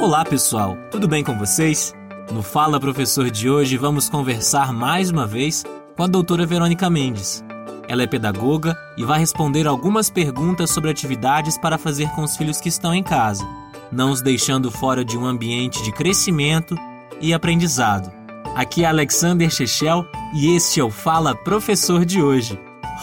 [0.00, 1.92] Olá pessoal, tudo bem com vocês?
[2.32, 5.64] No Fala Professor de hoje vamos conversar mais uma vez
[5.96, 7.44] com a doutora Verônica Mendes.
[7.88, 12.60] Ela é pedagoga e vai responder algumas perguntas sobre atividades para fazer com os filhos
[12.60, 13.44] que estão em casa,
[13.90, 16.76] não os deixando fora de um ambiente de crescimento
[17.20, 18.12] e aprendizado.
[18.54, 22.58] Aqui é Alexander Chechel e este é o Fala Professor de hoje.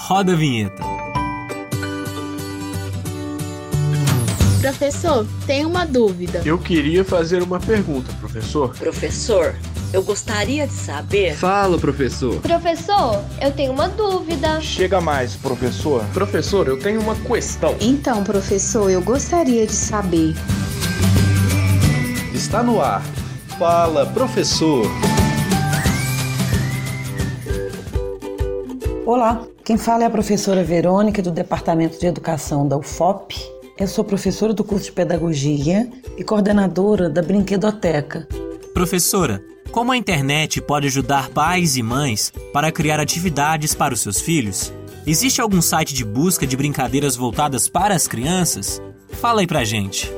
[0.08, 0.95] Roda a vinheta.
[4.66, 6.42] Professor, tenho uma dúvida.
[6.44, 8.76] Eu queria fazer uma pergunta, professor.
[8.76, 9.54] Professor,
[9.94, 11.36] eu gostaria de saber.
[11.36, 12.42] Fala, professor.
[12.42, 14.60] Professor, eu tenho uma dúvida.
[14.62, 16.04] Chega mais, professor.
[16.06, 17.76] Professor, eu tenho uma questão.
[17.80, 20.34] Então, professor, eu gostaria de saber.
[22.34, 23.04] Está no ar.
[23.60, 24.88] Fala, professor.
[29.06, 34.04] Olá, quem fala é a professora Verônica do Departamento de Educação da UFOP eu sou
[34.04, 38.28] professora do curso de Pedagogia e coordenadora da Brinquedoteca.
[38.74, 44.22] Professora, como a internet pode ajudar pais e mães para criar atividades para os seus
[44.22, 44.72] filhos?
[45.06, 48.82] Existe algum site de busca de brincadeiras voltadas para as crianças?
[49.10, 50.12] Fala aí pra gente.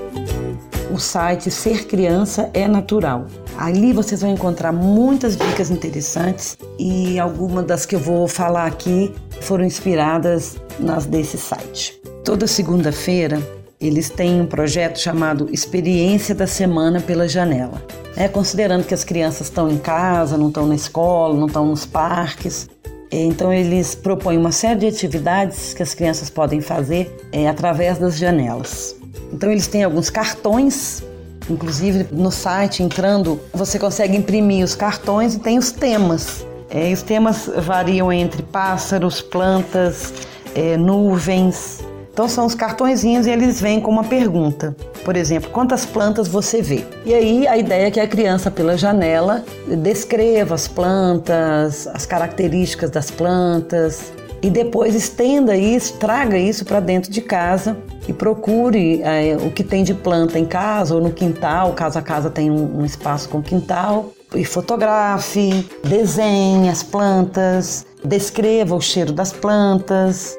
[0.91, 3.27] O site Ser Criança é Natural.
[3.57, 9.13] Ali vocês vão encontrar muitas dicas interessantes e algumas das que eu vou falar aqui
[9.41, 11.99] foram inspiradas nas desse site.
[12.27, 13.41] Toda segunda-feira
[13.79, 17.81] eles têm um projeto chamado Experiência da Semana pela Janela.
[18.17, 21.85] É, considerando que as crianças estão em casa, não estão na escola, não estão nos
[21.85, 22.67] parques.
[23.09, 27.97] É, então eles propõem uma série de atividades que as crianças podem fazer é, através
[27.97, 28.93] das janelas.
[29.31, 31.01] Então eles têm alguns cartões,
[31.49, 36.45] inclusive no site entrando você consegue imprimir os cartões e tem os temas.
[36.69, 40.13] É, os temas variam entre pássaros, plantas,
[40.53, 41.87] é, nuvens,
[42.17, 44.75] então são os cartõezinhos e eles vêm com uma pergunta.
[45.05, 46.83] Por exemplo, quantas plantas você vê?
[47.05, 52.89] E aí a ideia é que a criança, pela janela, descreva as plantas, as características
[52.89, 57.77] das plantas, e depois estenda isso, traga isso para dentro de casa
[58.07, 62.01] e procure é, o que tem de planta em casa ou no quintal, caso a
[62.01, 69.13] casa tenha um, um espaço com quintal, e fotografe, desenhe as plantas, descreva o cheiro
[69.13, 70.35] das plantas.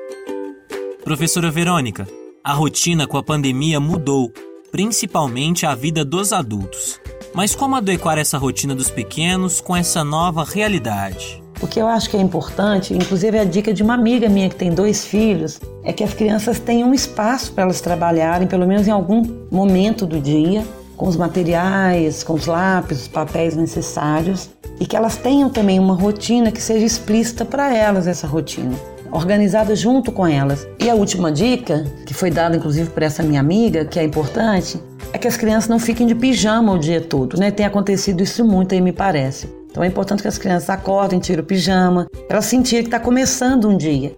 [1.09, 2.07] Professora Verônica,
[2.45, 4.31] a rotina com a pandemia mudou,
[4.71, 7.01] principalmente a vida dos adultos.
[7.33, 11.43] Mas como adequar essa rotina dos pequenos com essa nova realidade?
[11.63, 14.57] O que eu acho que é importante, inclusive a dica de uma amiga minha que
[14.57, 18.87] tem dois filhos, é que as crianças tenham um espaço para elas trabalharem, pelo menos
[18.87, 20.63] em algum momento do dia,
[20.95, 25.95] com os materiais, com os lápis, os papéis necessários, e que elas tenham também uma
[25.95, 28.77] rotina que seja explícita para elas essa rotina
[29.11, 30.67] organizada junto com elas.
[30.79, 34.81] E a última dica, que foi dada inclusive por essa minha amiga, que é importante,
[35.13, 37.51] é que as crianças não fiquem de pijama o dia todo, né?
[37.51, 39.49] Tem acontecido isso muito aí, me parece.
[39.71, 43.69] Então é importante que as crianças acordem, tirem o pijama, elas sentirem que está começando
[43.69, 44.15] um dia.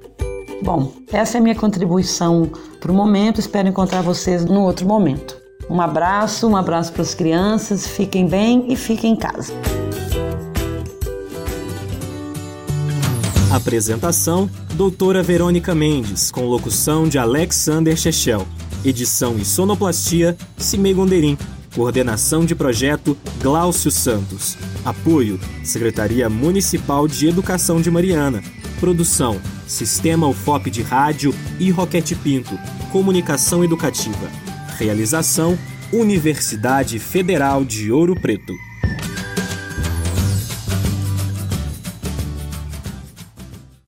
[0.63, 3.41] Bom, essa é a minha contribuição para o momento.
[3.41, 5.37] Espero encontrar vocês no outro momento.
[5.69, 7.87] Um abraço, um abraço para as crianças.
[7.87, 9.53] Fiquem bem e fiquem em casa.
[13.51, 18.47] Apresentação: Doutora Verônica Mendes, com locução de Alexander Chechel.
[18.85, 21.37] Edição e sonoplastia: Cimei Gonderim.
[21.75, 24.57] Coordenação de projeto: Gláucio Santos.
[24.85, 28.41] Apoio: Secretaria Municipal de Educação de Mariana.
[28.79, 32.57] Produção: Sistema UFOP de Rádio e Roquete Pinto.
[32.93, 34.31] Comunicação Educativa.
[34.79, 35.59] Realização:
[35.93, 38.70] Universidade Federal de Ouro Preto.